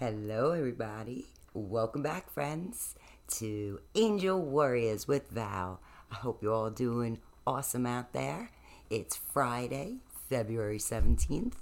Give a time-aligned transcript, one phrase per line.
[0.00, 1.26] Hello, everybody.
[1.54, 2.94] Welcome back, friends,
[3.32, 5.80] to Angel Warriors with Val.
[6.12, 8.52] I hope you're all doing awesome out there.
[8.90, 9.96] It's Friday,
[10.30, 11.54] February 17th,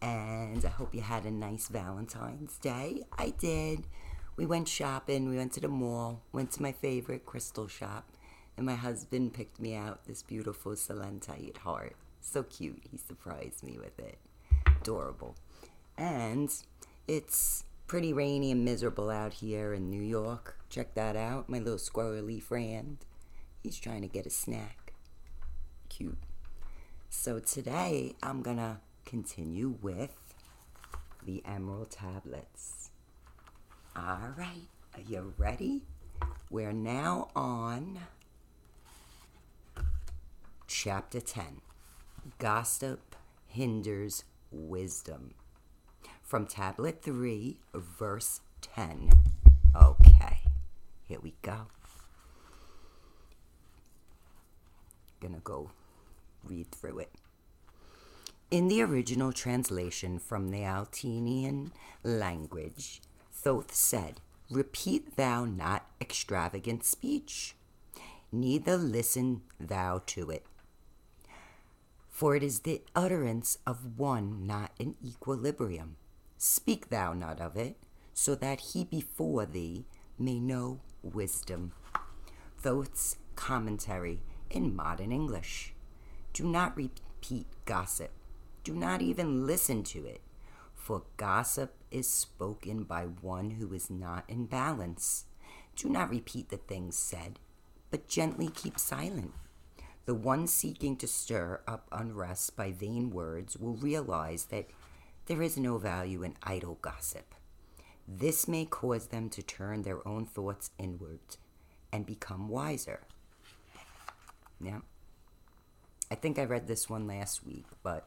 [0.00, 3.02] and I hope you had a nice Valentine's Day.
[3.18, 3.84] I did.
[4.38, 8.08] We went shopping, we went to the mall, went to my favorite crystal shop,
[8.56, 11.96] and my husband picked me out this beautiful selenite heart.
[12.22, 12.80] So cute.
[12.90, 14.16] He surprised me with it.
[14.80, 15.36] Adorable.
[15.98, 16.50] And
[17.06, 20.56] it's pretty rainy and miserable out here in New York.
[20.70, 21.48] Check that out.
[21.48, 22.98] My little squirrely friend.
[23.62, 24.92] He's trying to get a snack.
[25.88, 26.18] Cute.
[27.10, 30.34] So today I'm gonna continue with
[31.24, 32.90] the emerald tablets.
[33.96, 35.82] All right, are you ready?
[36.50, 38.00] We're now on
[40.66, 41.60] chapter 10
[42.38, 43.14] Gossip
[43.46, 45.34] Hinders Wisdom
[46.24, 49.10] from tablet 3, verse 10.
[49.76, 50.38] Okay,
[51.06, 51.66] here we go.
[55.20, 55.70] Gonna go
[56.42, 57.12] read through it.
[58.50, 63.02] In the original translation from the Atlantean language,
[63.32, 67.54] Thoth said, Repeat thou not extravagant speech,
[68.32, 70.46] neither listen thou to it.
[72.08, 75.96] For it is the utterance of one not in equilibrium.
[76.46, 77.78] Speak thou not of it,
[78.12, 79.86] so that he before thee
[80.18, 81.72] may know wisdom.
[82.58, 84.20] Thoth's commentary
[84.50, 85.72] in modern English.
[86.34, 88.10] Do not repeat gossip.
[88.62, 90.20] Do not even listen to it,
[90.74, 95.24] for gossip is spoken by one who is not in balance.
[95.76, 97.38] Do not repeat the things said,
[97.90, 99.32] but gently keep silent.
[100.04, 104.68] The one seeking to stir up unrest by vain words will realize that
[105.26, 107.34] there is no value in idle gossip.
[108.06, 111.20] This may cause them to turn their own thoughts inward
[111.92, 113.00] and become wiser.
[114.60, 114.80] Yeah.
[116.10, 118.06] I think I read this one last week, but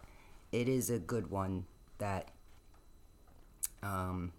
[0.51, 1.65] it is a good one
[1.97, 2.29] that,
[3.81, 4.33] um,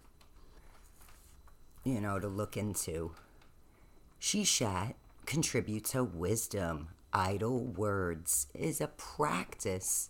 [1.83, 3.11] you know, to look into.
[4.17, 4.93] She Shishat
[5.25, 6.89] contributes to wisdom.
[7.11, 10.09] Idle words is a practice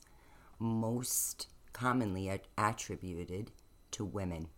[0.60, 1.48] most
[1.80, 3.52] commonly attributed
[3.92, 4.50] to women.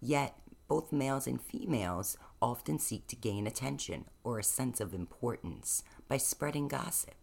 [0.00, 0.36] Yet,
[0.68, 6.18] both males and females often seek to gain attention or a sense of importance by
[6.18, 7.14] spreading gossip.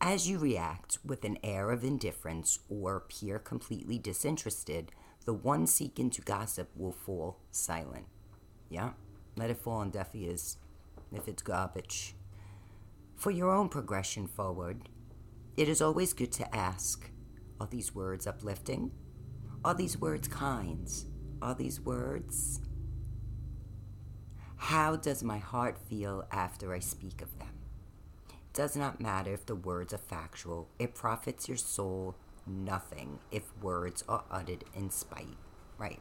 [0.00, 4.92] As you react with an air of indifference or appear completely disinterested,
[5.24, 8.06] the one seeking to gossip will fall silent.
[8.68, 8.90] Yeah?
[9.36, 10.58] Let it fall on deaf ears
[11.12, 12.14] if it's garbage.
[13.16, 14.88] For your own progression forward,
[15.56, 17.10] it is always good to ask
[17.60, 18.90] Are these words uplifting?
[19.64, 20.90] Are these words kind?
[21.40, 22.60] Are these words?
[24.56, 27.48] How does my heart feel after I speak of them?
[28.30, 32.14] It does not matter if the words are factual, it profits your soul
[32.46, 35.36] nothing if words are uttered in spite.
[35.78, 36.00] Right.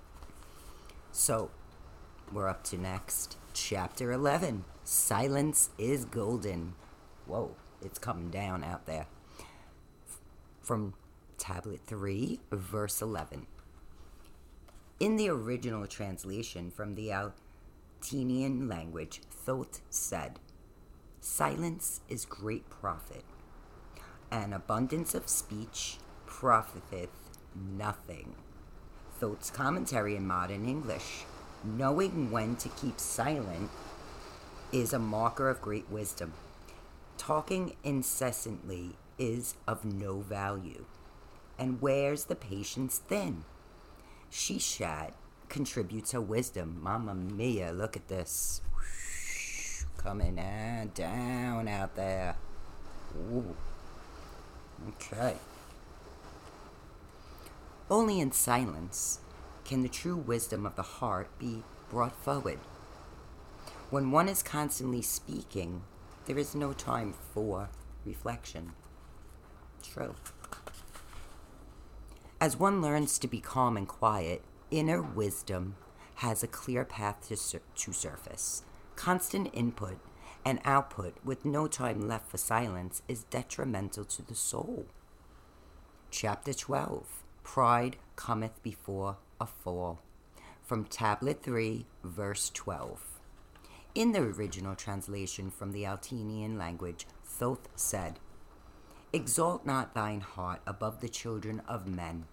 [1.12, 1.52] So,
[2.32, 3.38] we're up to next.
[3.54, 6.74] Chapter 11 Silence is Golden.
[7.26, 9.08] Whoa, it's coming down out there.
[10.62, 10.94] From
[11.48, 13.46] Tablet 3, verse 11.
[15.00, 20.40] In the original translation from the Atlantean language, Thoth said,
[21.22, 23.24] Silence is great profit,
[24.32, 27.14] and abundance of speech profiteth
[27.54, 28.34] nothing.
[29.20, 31.26] Thoth's commentary in modern English.
[31.64, 33.70] Knowing when to keep silent
[34.72, 36.34] is a marker of great wisdom.
[37.20, 40.86] Talking incessantly is of no value
[41.58, 43.46] and wears the patience thin.
[44.32, 45.12] Shishat
[45.50, 46.80] contributes her wisdom.
[46.82, 48.62] Mamma mia, look at this.
[49.98, 52.36] Coming on down out there.
[53.32, 53.56] Ooh.
[54.90, 55.36] Okay.
[57.90, 59.20] Only in silence
[59.64, 62.60] can the true wisdom of the heart be brought forward.
[63.90, 65.84] When one is constantly speaking,
[66.26, 67.70] there is no time for
[68.04, 68.74] reflection.
[69.84, 70.16] True.
[72.46, 75.78] As one learns to be calm and quiet, inner wisdom
[76.18, 78.62] has a clear path to, sur- to surface.
[78.96, 79.98] Constant input
[80.46, 84.86] and output with no time left for silence is detrimental to the soul.
[86.12, 90.02] Chapter 12 Pride cometh before a fall.
[90.62, 93.02] From Tablet 3, verse 12.
[93.96, 98.20] In the original translation from the Atlantean language, Thoth said,
[99.12, 102.26] Exalt not thine heart above the children of men,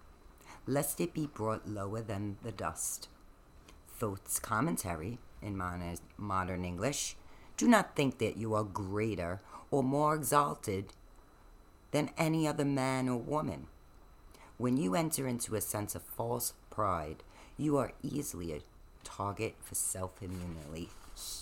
[0.65, 3.09] lest it be brought lower than the dust.
[3.99, 5.57] Thoth's commentary, in
[6.17, 7.15] modern English,
[7.57, 10.93] do not think that you are greater or more exalted
[11.91, 13.67] than any other man or woman.
[14.57, 17.23] When you enter into a sense of false pride,
[17.57, 18.61] you are easily a
[19.03, 20.19] target for self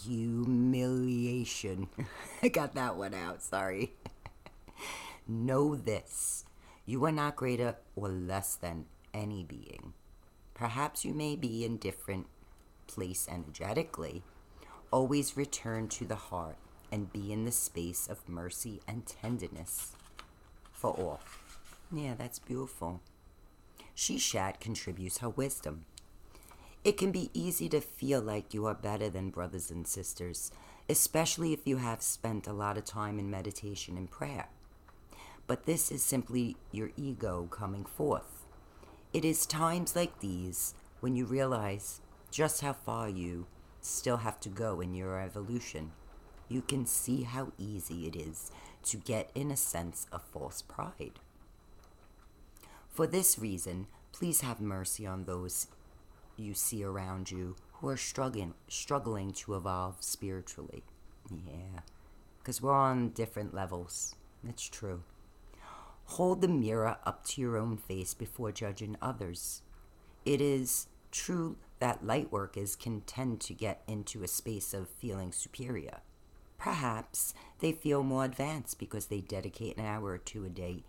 [0.03, 1.88] humiliation.
[2.44, 3.94] I got that one out, sorry.
[5.27, 6.45] know this
[6.85, 9.93] you are not greater or less than any being.
[10.53, 12.27] Perhaps you may be in different
[12.87, 14.23] place energetically.
[14.91, 16.57] Always return to the heart
[16.91, 19.93] and be in the space of mercy and tenderness
[20.71, 21.21] for all.
[21.91, 23.01] Yeah, that's beautiful.
[23.95, 25.85] Shishat contributes her wisdom.
[26.83, 30.51] It can be easy to feel like you are better than brothers and sisters,
[30.89, 34.47] especially if you have spent a lot of time in meditation and prayer.
[35.45, 38.40] But this is simply your ego coming forth.
[39.13, 41.99] It is times like these when you realize
[42.29, 43.45] just how far you
[43.81, 45.91] still have to go in your evolution.
[46.47, 48.51] You can see how easy it is
[48.83, 51.19] to get in a sense of false pride.
[52.87, 55.67] For this reason, please have mercy on those
[56.37, 60.83] you see around you who are struggling struggling to evolve spiritually.
[61.29, 61.81] Yeah.
[62.45, 64.15] Cuz we're on different levels.
[64.47, 65.03] It's true.
[66.15, 69.61] Hold the mirror up to your own face before judging others.
[70.25, 75.31] It is true that light workers can tend to get into a space of feeling
[75.31, 76.01] superior.
[76.57, 80.83] Perhaps they feel more advanced because they dedicate an hour or two a day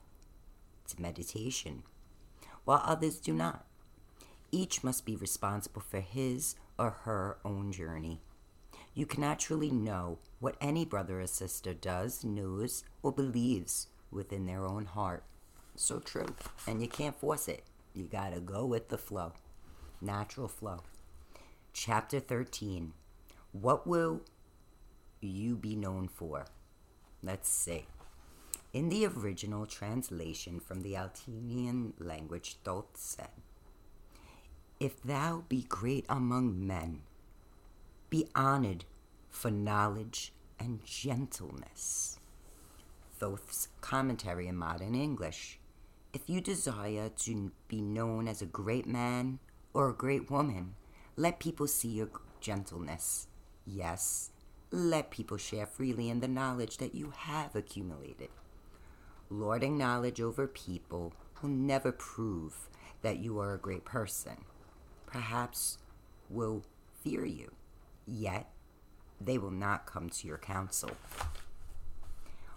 [0.89, 1.85] to meditation,
[2.65, 3.65] while others do not.
[4.51, 8.23] Each must be responsible for his or her own journey.
[8.93, 14.67] You cannot truly know what any brother or sister does, knows, or believes within their
[14.67, 15.25] own heart.
[15.75, 16.35] So true.
[16.67, 17.65] And you can't force it.
[17.95, 19.33] You gotta go with the flow.
[20.01, 20.81] Natural flow.
[21.73, 22.93] Chapter 13.
[23.53, 24.21] What will
[25.21, 26.47] you be known for?
[27.23, 27.87] Let's see.
[28.73, 33.29] In the original translation from the Atlantean language, Thoth said,
[34.81, 37.03] if thou be great among men,
[38.11, 38.85] be honored
[39.31, 42.19] for knowledge and gentleness.
[43.23, 45.61] Thoth's commentary in modern English.
[46.13, 49.39] If you desire to be known as a great man
[49.73, 50.75] or a great woman,
[51.15, 52.11] let people see your
[52.41, 53.29] gentleness.
[53.65, 54.31] Yes,
[54.73, 58.31] let people share freely in the knowledge that you have accumulated.
[59.31, 62.69] Lording knowledge over people will never prove
[63.03, 64.39] that you are a great person
[65.07, 65.79] perhaps
[66.29, 66.65] will
[67.05, 67.53] fear you,
[68.05, 68.51] yet
[69.21, 70.91] they will not come to your counsel.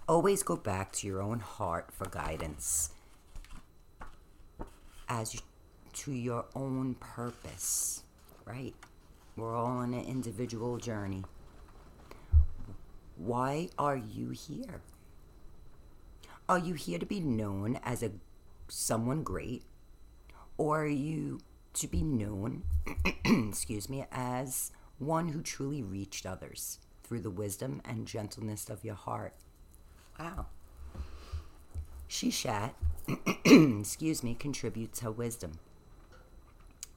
[0.08, 2.92] Always go back to your own heart for guidance
[5.10, 5.42] as
[5.94, 8.04] to your own purpose,
[8.46, 8.76] right?
[9.36, 11.24] We're all on an individual journey.
[13.18, 14.82] Why are you here?
[16.48, 18.12] Are you here to be known as a
[18.68, 19.64] someone great
[20.58, 21.40] or are you
[21.74, 22.62] to be known,
[23.26, 28.96] excuse me, as one who truly reached others through the wisdom and gentleness of your
[28.96, 29.34] heart.
[30.20, 30.46] Wow.
[32.10, 32.72] Shishat,
[33.80, 35.60] excuse me, contributes her wisdom.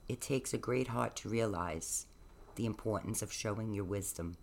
[0.09, 2.07] It takes a great heart to realize
[2.55, 4.37] the importance of showing your wisdom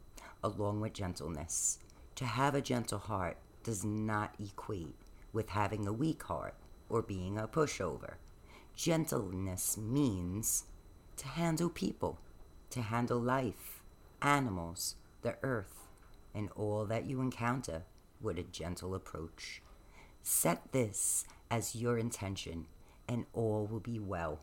[0.43, 1.79] along with gentleness.
[2.15, 4.95] To have a gentle heart does not equate
[5.33, 6.55] with having a weak heart
[6.89, 8.15] or being a pushover.
[8.75, 10.65] Gentleness means
[11.17, 12.19] to handle people,
[12.69, 13.81] to handle life,
[14.21, 15.88] animals, the earth,
[16.33, 17.83] and all that you encounter
[18.22, 19.62] with a gentle approach.
[20.22, 22.65] Set this as your intention,
[23.07, 24.39] and all will be well.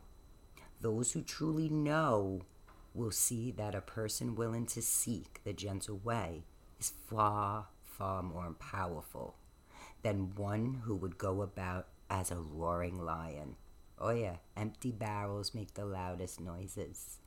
[0.81, 2.41] Those who truly know
[2.93, 6.43] will see that a person willing to seek the gentle way
[6.79, 9.35] is far, far more powerful
[10.03, 13.55] than one who would go about as a roaring lion.
[13.97, 17.19] Oh, yeah, empty barrels make the loudest noises.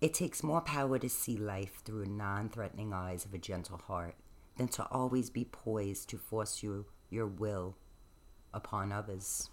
[0.00, 4.14] It takes more power to see life through non threatening eyes of a gentle heart
[4.56, 7.76] than to always be poised to force you, your will
[8.52, 9.50] upon others.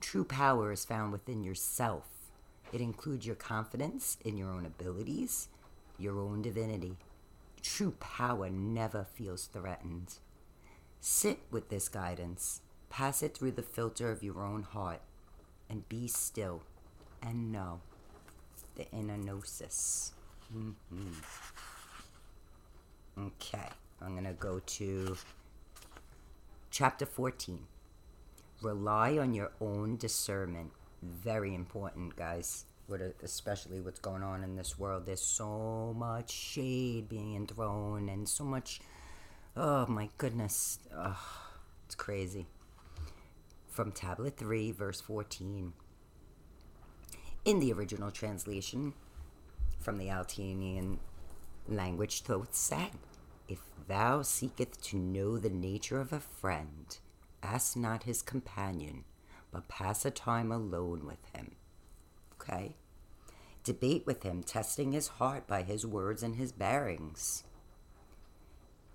[0.00, 2.04] True power is found within yourself.
[2.72, 5.48] It includes your confidence in your own abilities,
[5.98, 6.96] your own divinity.
[7.62, 10.18] True power never feels threatened.
[11.00, 15.00] Sit with this guidance, pass it through the filter of your own heart,
[15.70, 16.62] and be still
[17.22, 17.80] and know
[18.74, 20.12] the inner gnosis.
[20.54, 21.12] Mm-hmm.
[23.18, 23.68] Okay,
[24.00, 25.16] I'm going to go to
[26.70, 27.60] chapter 14.
[28.62, 30.72] Rely on your own discernment
[31.02, 32.64] Very important, guys.
[33.22, 35.06] Especially what's going on in this world.
[35.06, 38.80] There's so much shade being thrown and so much.
[39.56, 40.78] Oh my goodness.
[40.94, 41.20] Oh,
[41.84, 42.46] it's crazy.
[43.68, 45.72] From Tablet 3, verse 14.
[47.44, 48.94] In the original translation
[49.80, 51.00] from the Atlantean
[51.68, 52.90] language, Thoth said,
[53.48, 56.98] If thou seekest to know the nature of a friend,
[57.42, 59.04] ask not his companion,
[59.52, 61.52] but pass a time alone with him.
[62.34, 62.76] Okay?
[63.62, 67.44] Debate with him, testing his heart by his words and his bearings.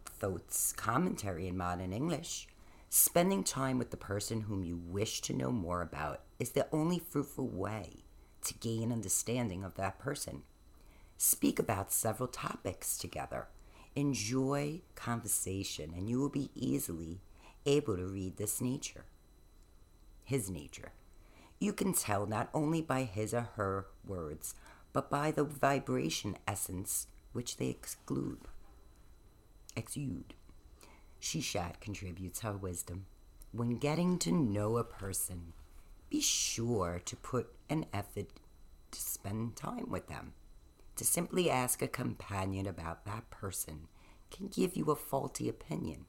[0.05, 2.47] Thoth's commentary in modern English.
[2.89, 6.99] Spending time with the person whom you wish to know more about is the only
[6.99, 8.03] fruitful way
[8.43, 10.43] to gain understanding of that person.
[11.17, 13.47] Speak about several topics together.
[13.95, 17.19] Enjoy conversation, and you will be easily
[17.65, 19.05] able to read this nature,
[20.23, 20.93] his nature.
[21.59, 24.55] You can tell not only by his or her words,
[24.93, 28.39] but by the vibration essence which they exclude,
[29.75, 30.33] exude.
[31.21, 33.05] Shishat contributes her wisdom.
[33.51, 35.53] When getting to know a person,
[36.09, 38.27] be sure to put an effort
[38.91, 40.33] to spend time with them.
[41.01, 43.87] To simply ask a companion about that person
[44.29, 46.05] can give you a faulty opinion.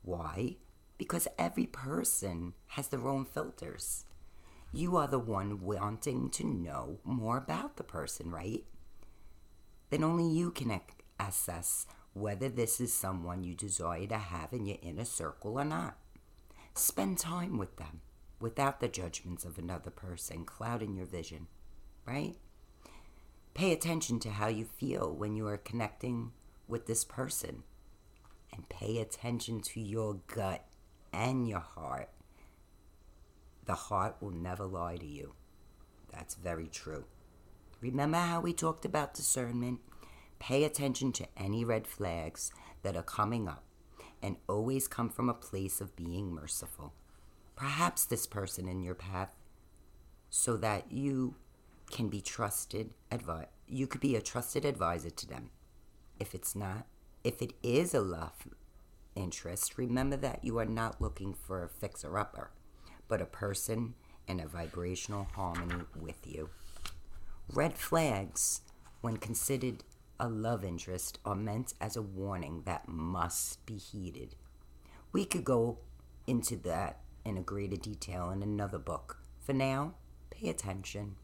[0.00, 0.56] Why?
[0.96, 4.06] Because every person has their own filters.
[4.72, 8.64] You are the one wanting to know more about the person, right?
[9.90, 10.80] Then only you can
[11.18, 15.98] assess whether this is someone you desire to have in your inner circle or not.
[16.72, 18.00] Spend time with them
[18.40, 21.48] without the judgments of another person clouding your vision,
[22.06, 22.36] right?
[23.60, 26.32] Pay attention to how you feel when you are connecting
[26.66, 27.62] with this person
[28.54, 30.64] and pay attention to your gut
[31.12, 32.08] and your heart.
[33.66, 35.34] The heart will never lie to you.
[36.10, 37.04] That's very true.
[37.82, 39.80] Remember how we talked about discernment?
[40.38, 42.52] Pay attention to any red flags
[42.82, 43.64] that are coming up
[44.22, 46.94] and always come from a place of being merciful.
[47.56, 49.36] Perhaps this person in your path
[50.30, 51.34] so that you
[51.90, 55.50] can be trusted advi- you could be a trusted advisor to them.
[56.18, 56.86] If it's not,
[57.24, 58.46] if it is a love
[59.14, 62.50] interest, remember that you are not looking for a fixer upper,
[63.08, 63.94] but a person
[64.26, 66.50] in a vibrational harmony with you.
[67.52, 68.60] Red flags,
[69.00, 69.84] when considered
[70.18, 74.34] a love interest, are meant as a warning that must be heeded.
[75.12, 75.78] We could go
[76.26, 79.18] into that in a greater detail in another book.
[79.40, 79.94] For now,
[80.30, 81.16] pay attention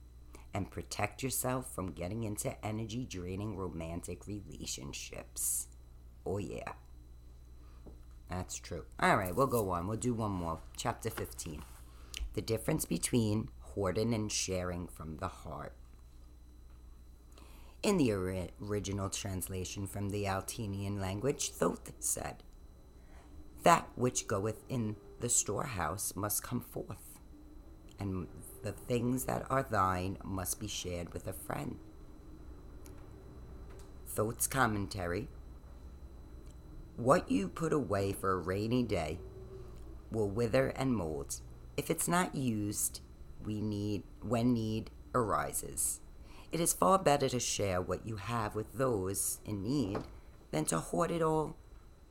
[0.57, 5.69] and protect yourself from getting into energy draining romantic relationships.
[6.25, 6.73] Oh, yeah.
[8.31, 8.87] That's true.
[8.99, 9.87] All right, we'll go on.
[9.87, 10.61] We'll do one more.
[10.75, 11.63] Chapter 15
[12.33, 15.75] The difference between hoarding and sharing from the heart.
[17.83, 22.43] In the ori- original translation from the Atlantean language, Thoth said,
[23.63, 27.21] That which goeth in the storehouse must come forth,
[28.01, 28.27] and
[28.67, 31.79] the things that are thine must be shared with a friend.
[34.09, 35.29] Thoth's commentary
[36.97, 39.21] What you put away for a rainy day
[40.11, 41.37] will wither and mold.
[41.77, 43.03] If it's not used,
[43.45, 46.01] we need when need arises.
[46.51, 49.99] It is far better to share what you have with those in need
[50.51, 51.55] than to hoard it all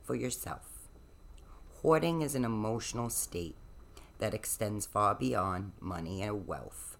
[0.04, 0.88] for yourself.
[1.82, 3.56] Hoarding is an emotional state
[4.18, 6.96] that extends far beyond money and wealth.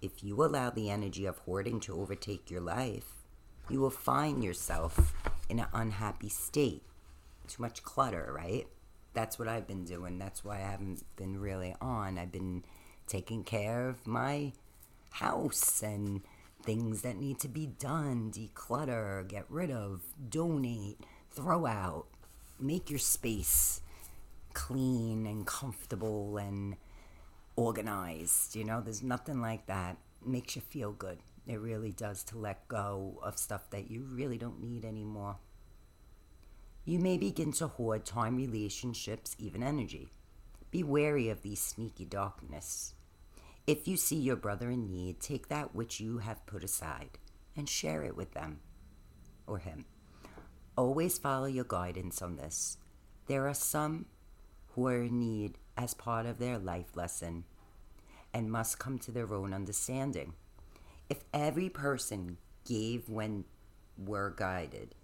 [0.00, 3.16] If you allow the energy of hoarding to overtake your life,
[3.68, 5.14] you will find yourself
[5.48, 6.82] in an unhappy state.
[7.46, 8.66] Too much clutter, right?
[9.14, 10.18] That's what I've been doing.
[10.18, 12.18] That's why I haven't been really on.
[12.18, 12.64] I've been
[13.06, 14.52] taking care of my
[15.10, 16.22] house and
[16.62, 22.06] things that need to be done, declutter, get rid of, donate, throw out,
[22.58, 23.82] make your space
[24.54, 26.76] clean and comfortable and
[27.56, 28.56] organized.
[28.56, 29.96] You know, there's nothing like that.
[30.24, 31.18] makes you feel good.
[31.46, 35.36] It really does to let go of stuff that you really don't need anymore.
[36.84, 40.08] You may begin to hoard time, relationships, even energy.
[40.70, 42.94] Be wary of these sneaky darkness.
[43.66, 47.18] If you see your brother in need, take that which you have put aside
[47.56, 48.60] and share it with them
[49.46, 49.84] or him.
[50.76, 52.78] Always follow your guidance on this.
[53.26, 54.06] There are some
[54.74, 57.44] who are in need as part of their life lesson
[58.32, 60.34] and must come to their own understanding.
[61.08, 63.44] If every person gave when
[63.98, 64.94] were guided,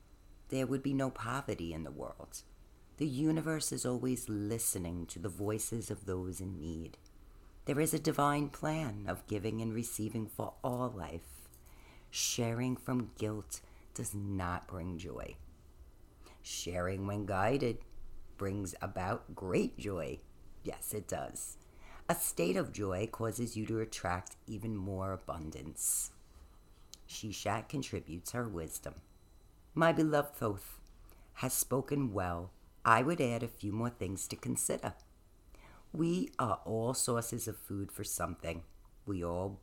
[0.49, 2.43] there would be no poverty in the world.
[2.97, 6.97] The universe is always listening to the voices of those in need.
[7.67, 11.49] There is a divine plan of giving and receiving for all life.
[12.11, 13.61] Sharing from guilt
[13.95, 15.37] does not bring joy.
[16.43, 17.79] Sharing when guided
[18.38, 20.21] brings about great joy.
[20.62, 21.59] Yes, it does.
[22.09, 26.12] A state of joy causes you to attract even more abundance.
[27.07, 28.95] Shishat contributes her wisdom.
[29.75, 30.78] My beloved Thoth
[31.35, 32.50] has spoken well.
[32.85, 34.95] I would add a few more things to consider.
[35.92, 38.62] We are all sources of food for something.
[39.04, 39.61] We all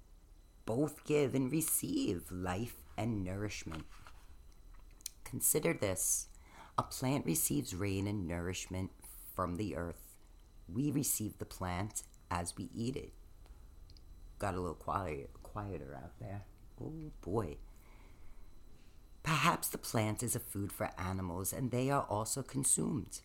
[0.66, 3.86] both give and receive life and nourishment.
[5.24, 6.28] Consider this
[6.78, 8.92] a plant receives rain and nourishment
[9.34, 10.18] from the earth.
[10.68, 13.14] We receive the plant as we eat it.
[14.40, 16.44] Got a little quiet, quieter out there.
[16.82, 17.58] Oh boy.
[19.24, 23.22] Perhaps the plant is a food for animals and they are also consumed.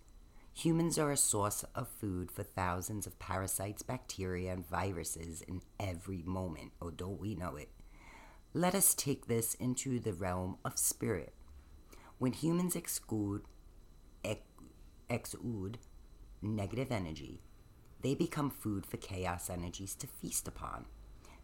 [0.54, 6.22] Humans are a source of food for thousands of parasites, bacteria, and viruses in every
[6.22, 6.72] moment.
[6.82, 7.70] Oh, don't we know it?
[8.52, 11.34] Let us take this into the realm of spirit.
[12.20, 13.44] When humans exclude,
[14.22, 14.42] ex-
[15.08, 15.78] exude
[16.42, 17.40] negative energy,
[18.02, 20.84] they become food for chaos energies to feast upon.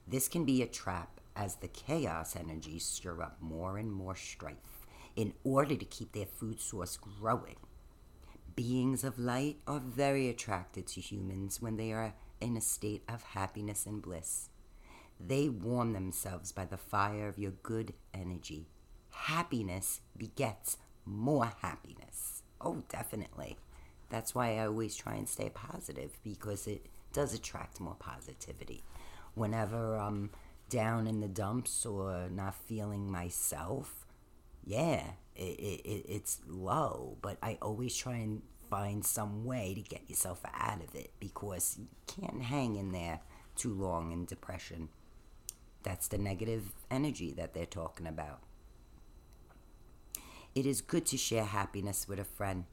[0.06, 4.87] This can be a trap as the chaos energies stir up more and more strife
[5.16, 7.56] in order to keep their food source growing.
[8.54, 13.23] Beings of light are very attracted to humans when they are in a state of
[13.23, 14.50] happiness and bliss.
[15.18, 18.68] They warm themselves by the fire of your good energy.
[19.25, 22.42] Happiness begets more happiness.
[22.61, 23.56] Oh, definitely.
[24.08, 28.85] That's why I always try and stay positive because it does attract more positivity.
[29.35, 30.30] Whenever I'm
[30.68, 34.06] down in the dumps or not feeling myself,
[34.64, 35.02] yeah,
[35.35, 40.40] it, it, it's low, but I always try and find some way to get yourself
[40.54, 43.20] out of it because you can't hang in there
[43.56, 44.88] too long in depression.
[45.82, 48.40] That's the negative energy that they're talking about.
[50.56, 52.64] It is good to share happiness with a friend.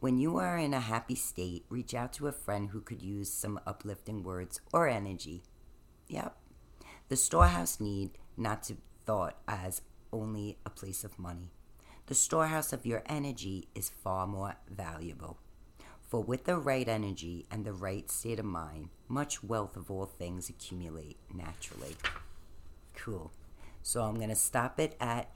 [0.00, 3.32] When you are in a happy state, reach out to a friend who could use
[3.32, 5.44] some uplifting words or energy.
[6.08, 6.36] Yep.
[7.08, 11.52] The storehouse need not to thought as only a place of money.
[12.06, 15.38] The storehouse of your energy is far more valuable.
[16.00, 20.06] For with the right energy and the right state of mind, much wealth of all
[20.06, 21.94] things accumulate naturally.
[22.96, 23.30] Cool.
[23.82, 25.30] So I'm going to stop it at,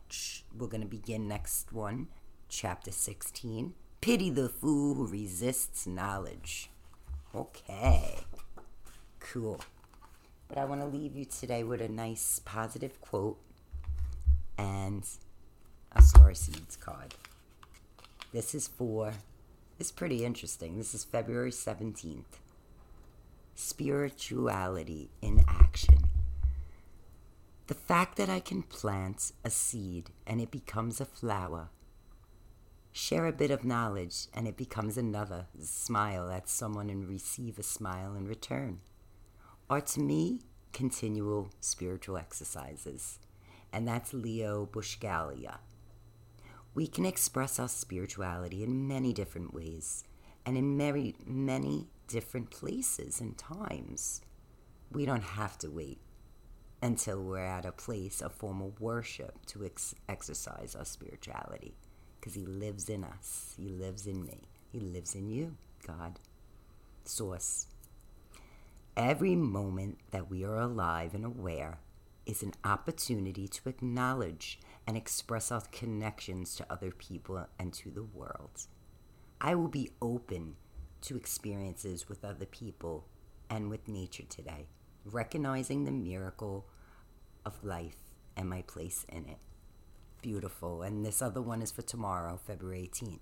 [0.56, 2.08] we're going to begin next one,
[2.48, 3.74] chapter 16.
[4.00, 6.70] Pity the fool who resists knowledge.
[7.34, 8.18] Okay.
[9.18, 9.60] Cool.
[10.48, 13.38] But I want to leave you today with a nice positive quote
[14.58, 15.04] and
[15.92, 17.14] a star seeds card.
[18.32, 19.14] This is for,
[19.78, 20.76] it's pretty interesting.
[20.76, 22.24] This is February 17th.
[23.54, 25.98] Spirituality in action.
[27.66, 31.70] The fact that I can plant a seed and it becomes a flower,
[32.92, 37.62] share a bit of knowledge and it becomes another, smile at someone and receive a
[37.62, 38.80] smile in return,
[39.70, 40.42] are to me
[40.74, 43.18] continual spiritual exercises.
[43.72, 45.56] And that's Leo Buscaglia.
[46.74, 50.04] We can express our spirituality in many different ways
[50.44, 54.20] and in many, many different places and times.
[54.92, 55.98] We don't have to wait
[56.84, 61.74] until we're at a place of formal worship to ex- exercise our spirituality.
[62.20, 66.20] Because He lives in us, He lives in me, He lives in you, God.
[67.06, 67.68] Source.
[68.98, 71.78] Every moment that we are alive and aware
[72.26, 78.04] is an opportunity to acknowledge and express our connections to other people and to the
[78.04, 78.66] world.
[79.40, 80.56] I will be open
[81.00, 83.06] to experiences with other people
[83.48, 84.66] and with nature today,
[85.06, 86.66] recognizing the miracle
[87.44, 87.96] of life
[88.36, 89.38] and my place in it.
[90.22, 90.82] Beautiful.
[90.82, 93.20] And this other one is for tomorrow, February 18th.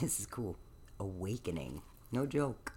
[0.00, 0.56] This is cool.
[1.00, 1.82] Awakening.
[2.12, 2.72] No joke.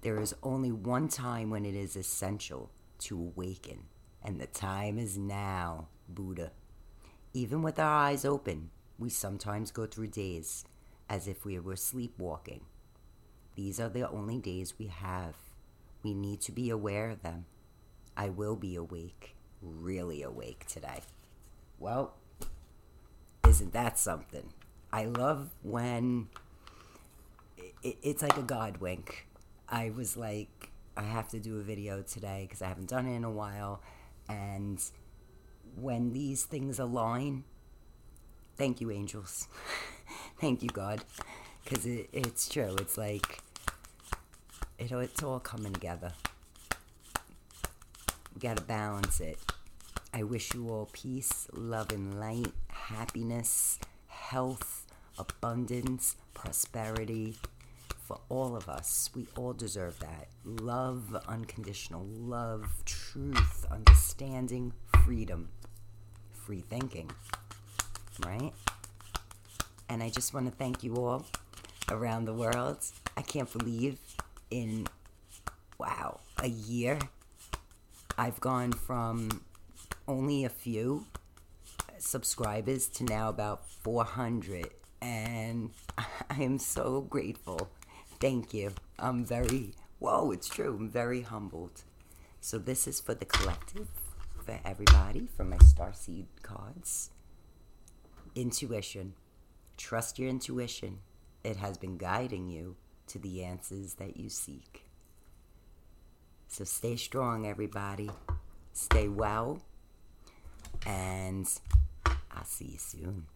[0.00, 3.84] There is only one time when it is essential to awaken,
[4.22, 6.52] and the time is now, Buddha.
[7.32, 10.64] Even with our eyes open, we sometimes go through days
[11.08, 12.62] as if we were sleepwalking.
[13.54, 15.36] These are the only days we have.
[16.02, 17.46] We need to be aware of them.
[18.16, 21.00] I will be awake, really awake today.
[21.78, 22.14] Well,
[23.48, 24.52] isn't that something?
[24.92, 26.28] I love when
[27.82, 29.26] it, it's like a God wink.
[29.68, 33.14] I was like, I have to do a video today because I haven't done it
[33.14, 33.82] in a while.
[34.28, 34.82] And
[35.76, 37.44] when these things align,
[38.56, 39.48] thank you, angels.
[40.40, 41.04] thank you, God.
[41.64, 42.76] Because it, it's true.
[42.78, 43.40] It's like,
[44.78, 46.12] it, it's all coming together.
[48.38, 49.38] Got to balance it.
[50.12, 54.86] I wish you all peace, love, and light, happiness, health,
[55.18, 57.36] abundance, prosperity
[58.02, 59.10] for all of us.
[59.14, 60.28] We all deserve that.
[60.44, 64.72] Love, unconditional love, truth, understanding,
[65.04, 65.48] freedom,
[66.32, 67.10] free thinking.
[68.24, 68.52] Right?
[69.88, 71.24] And I just want to thank you all
[71.90, 72.78] around the world.
[73.16, 73.98] I can't believe
[74.50, 74.86] in,
[75.78, 76.98] wow, a year,
[78.16, 79.42] I've gone from
[80.06, 81.06] only a few
[81.98, 84.70] subscribers to now about 400.
[85.02, 87.70] And I am so grateful.
[88.20, 88.72] Thank you.
[88.98, 90.76] I'm very, whoa, it's true.
[90.78, 91.82] I'm very humbled.
[92.40, 93.88] So, this is for the collective,
[94.44, 97.10] for everybody, for my Starseed cards.
[98.34, 99.14] Intuition.
[99.76, 100.98] Trust your intuition.
[101.42, 102.76] It has been guiding you
[103.08, 104.83] to the answers that you seek.
[106.48, 108.10] So stay strong, everybody.
[108.72, 109.60] Stay well.
[110.86, 111.48] And
[112.04, 113.26] I'll see you soon.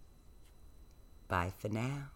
[1.29, 2.11] Bye for now.